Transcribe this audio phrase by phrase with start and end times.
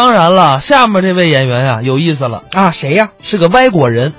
[0.00, 3.10] 当然了，下面这位演员啊，有意思了啊，谁呀？
[3.20, 4.14] 是个外国人。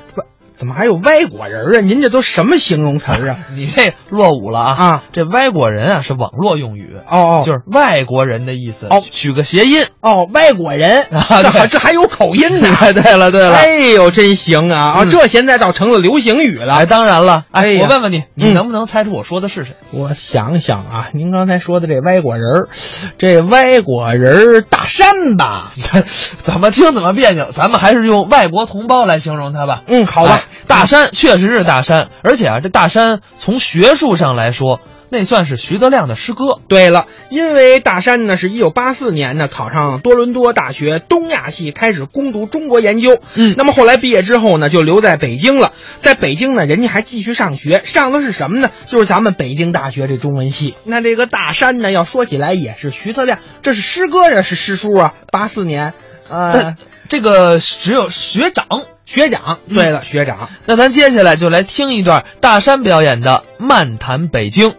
[0.61, 1.81] 怎么还有外国人啊？
[1.81, 3.39] 您这都什么形容词啊？
[3.55, 4.75] 你这落伍了啊！
[4.77, 12.67] 啊，这外国人啊是网络用语哦哦，就是外国人的意思哦，取个谐音哦，外国人啊，这还这还有口音呢。
[12.93, 15.03] 对了对了，哎呦，真行啊啊！
[15.03, 16.75] 嗯这现在倒成了流行语了。
[16.75, 19.73] 哎，当然了，哎，我问问你，你嗯能不能猜出我说的是谁？
[19.89, 22.69] 我想想啊，您刚才说的这外国人儿，
[23.17, 25.71] 这外国人儿大山吧？
[26.37, 29.81] 怎么听怎么别扭，咱们还是用外国同胞来形容他吧。
[29.87, 34.79] 嗯，好吧哎，大山确实是大山，而且啊，这大山从学术上来说，
[35.11, 36.61] 那算是徐德亮的师哥。
[36.69, 43.19] 对了，因为大山呢是一九八四年呢考上多伦多大学东亚系，开始攻读中国研究。
[43.35, 45.73] 嗯那么后来毕业之后呢，就留在北京了。
[46.01, 48.71] 在北京呢，人家还继续上学，上的是什么呢？
[48.87, 50.75] 就是咱们北京大学这中文系。
[50.85, 55.13] 那这个大山呢，要说起来也是徐德亮，这是师哥呀，是师叔啊。
[55.29, 55.93] 八四年，
[56.29, 56.77] 呃，
[57.09, 58.65] 这个只有学长。
[59.05, 59.59] 学长。
[59.67, 60.47] 对了，学长。
[60.65, 64.69] 那咱接下来就来听一段大山表演的《漫谈北京》。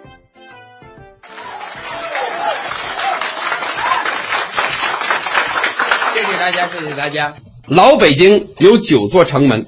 [6.23, 7.35] 谢谢大家，谢谢大家。
[7.67, 9.67] 老北京有九座城门，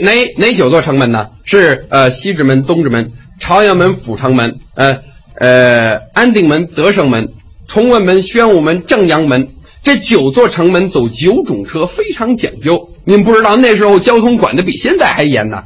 [0.00, 1.28] 哪哪九座城门呢？
[1.44, 5.00] 是呃西直门、东直门、朝阳门、阜成门、呃
[5.38, 7.34] 呃安定门、德胜门、
[7.68, 9.48] 崇文门、宣武门、正阳门。
[9.82, 12.88] 这九座城门走九种车，非常讲究。
[13.04, 15.64] 您不知道那时候交通管得比现在还严呢。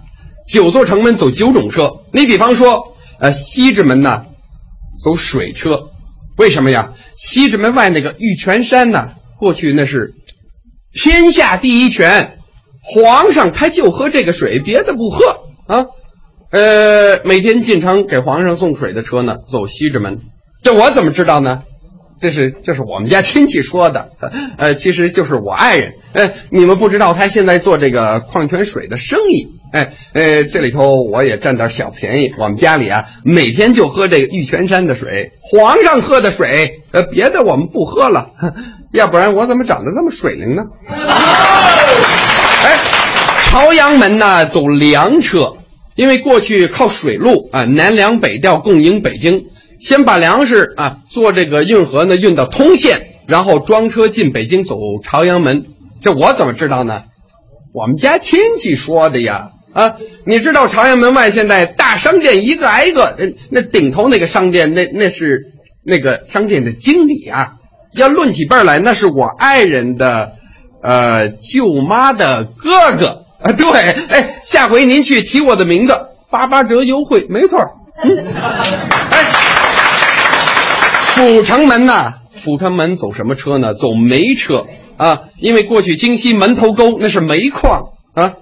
[0.48, 4.25] 九座城门走九种车，你比方说，呃西直门呢，
[5.00, 5.91] 走水车，
[6.36, 6.94] 为什么呀？
[7.14, 10.14] 西直门外那个玉泉山呢，过去那是
[10.92, 12.39] 天下第一泉，
[12.83, 15.86] 皇上他就喝这个水，别的不喝啊。
[16.50, 20.19] 呃，每天进城给皇上送水的车呢，走西直门。
[20.62, 21.62] 这我怎么知道呢？
[22.20, 24.11] 这是这是我们家亲戚说的，
[24.56, 25.92] 呃，其实就是我爱人。
[26.14, 29.47] 呃，你们不知道他现在做这个矿泉水的生意。
[29.70, 32.33] 哎，呃，这里头我也占点小便宜。
[32.39, 38.32] 我们家里啊，每天就喝这个玉泉山的水，皇上喝的水，呃，别的我们不喝了，
[38.93, 40.62] 要不然我怎么长得那么水灵呢？
[42.65, 42.78] 哎，
[43.44, 45.56] 朝阳门呢走粮车，
[45.94, 49.44] 因为过去靠水路啊，南粮北调供应北京，
[49.78, 55.66] 先把粮食啊坐这个运河呢运到通县，然后装车进北京走朝阳门。
[56.00, 57.04] 这我怎么知道呢？
[57.72, 59.50] 我们家亲戚说的呀。
[59.75, 63.15] 啊，你知道朝阳门外现在大商店一个挨一个，
[63.50, 65.53] 那顶头那个商店，那那是
[65.84, 67.53] 那个商店的经理啊。
[67.93, 70.32] 要论起辈儿来，那是我爱人的，
[70.82, 73.53] 呃，舅妈的哥哥啊。
[73.53, 75.98] 对，哎，下回您去提我的名字，
[76.31, 77.60] 八八折优惠，没错。
[78.03, 78.34] 嗯，
[79.10, 79.25] 哎，
[81.15, 83.75] 阜成门呐，阜成门走什么车呢？
[83.75, 84.66] 走煤车
[84.97, 88.34] 啊，因为过去京西门头沟那是煤矿啊。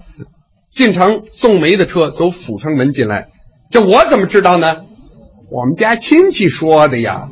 [0.69, 3.29] 进城送煤的车走阜成门进来，
[3.71, 4.77] 这我怎么知道呢？
[5.51, 7.29] 我们家亲戚说的呀，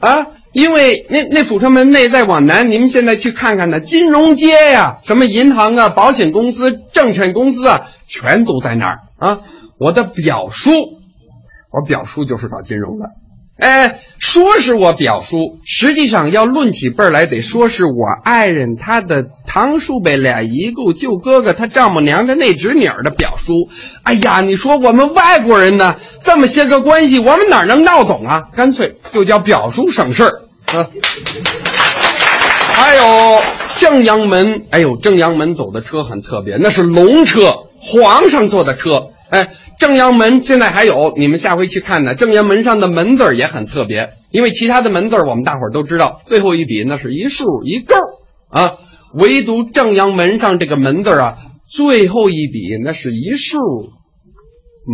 [0.00, 9.40] 啊，因为那那阜成门内再往南，你们现在去看看呢，金融街呀，什么银行啊、保险公司、证券公司啊，全都在那儿啊。
[9.78, 10.70] 我的表叔，
[11.70, 13.06] 我表叔就是搞金融的，
[13.58, 23.52] 哎，说是我表叔，实际上要论起辈儿来，得说是我爱人他的堂叔辈俩姨姑舅哥哥他丈母娘的那侄女儿的表叔。
[24.02, 28.48] 哎呀，你说我们外国人呢，这么些个关系，我们哪能闹懂啊？
[28.54, 30.88] 干脆就叫表叔省事儿啊。
[32.72, 33.42] 还有
[33.76, 39.08] 正阳门，哎呦，正阳门走的车很特别，那是龙车，皇上坐的车。
[39.28, 42.14] 哎，正阳门现在还有，你们下回去看呢。
[42.14, 47.94] 正阳门上的门字也很特别，因为其他的门字我们大伙儿都知道，最后一笔那是一竖一勾
[48.48, 48.74] 啊，
[49.14, 51.38] 唯独正阳门上这个门字啊，
[51.68, 53.58] 最后一笔那是一竖，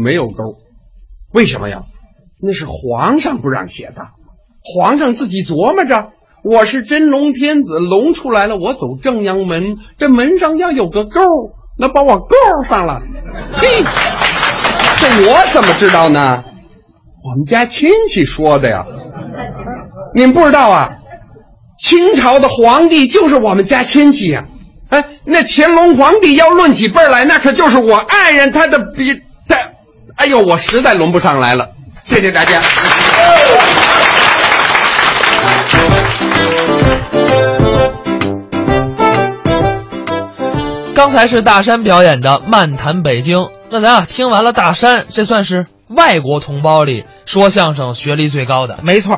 [0.03, 0.59] 没有勾，
[1.37, 1.83] 为什么呀？
[2.41, 4.09] 那是皇上不让写的，
[4.63, 6.09] 皇上自己琢磨着。
[6.43, 11.21] 我是真龙天子，龙出来了，我走正阳门，这门上要有个勾，
[11.79, 12.27] 那把我勾
[12.71, 13.03] 上了。
[13.53, 13.83] 嘿，
[14.99, 16.43] 这我怎么知道呢？
[17.23, 18.87] 我们家亲戚说的呀。
[20.15, 20.97] 您不知道啊？
[21.79, 24.47] 清朝的皇帝就是我们家亲戚呀、
[24.89, 29.21] 哎，那乾隆皇帝要论起辈来，那可就是我爱人他的比。
[30.17, 31.69] 哎呦，我实在轮不上来了。
[32.03, 32.61] 谢谢大家。
[40.95, 43.39] 刚才是大山表演的《漫谈北京》，
[43.71, 48.79] 那咱啊听完了大山，这算是外国同胞里说相声学历最高的。
[48.83, 49.15] 没错。